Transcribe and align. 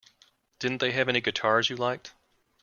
Didn't 0.57 0.79
they 0.79 0.93
have 0.93 1.09
any 1.09 1.21
guitars 1.21 1.69
you 1.69 1.75
liked? 1.75 2.13